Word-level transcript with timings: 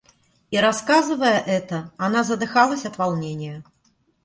И, 0.49 0.57
рассказывая 0.57 1.37
это, 1.37 1.91
она 1.95 2.23
задыхалась 2.23 2.85
от 2.85 2.97
волнения. 2.97 3.63